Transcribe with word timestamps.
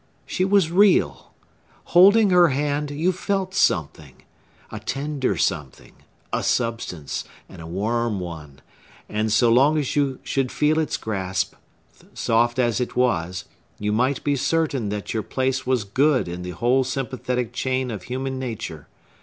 She 0.25 0.43
was 0.43 0.71
real! 0.71 1.31
Holding 1.93 2.31
her 2.31 2.47
hand, 2.47 2.89
you 2.89 3.11
felt 3.11 3.53
something; 3.53 4.23
a 4.71 4.79
tender 4.79 5.37
something; 5.37 5.91
a 6.33 6.41
substance, 6.41 7.23
and 7.47 7.61
a 7.61 7.67
warm 7.67 8.19
one: 8.19 8.61
and 9.07 9.31
so 9.31 9.51
long 9.53 9.77
as 9.77 9.95
you 9.95 10.17
should 10.23 10.51
feel 10.51 10.79
its 10.79 10.97
grasp, 10.97 11.53
soft 12.15 12.57
as 12.57 12.81
it 12.81 12.95
was, 12.95 13.45
you 13.77 13.91
might 13.91 14.23
be 14.23 14.35
certain 14.35 14.89
that 14.89 15.13
your 15.13 15.21
place 15.21 15.67
was 15.67 15.83
good 15.83 16.27
in 16.27 16.41
the 16.41 16.49
whole 16.57 16.83
sympathetic 16.83 17.53
chain 17.53 17.91
of 17.91 18.01
human 18.09 18.39
nature. 18.39 18.87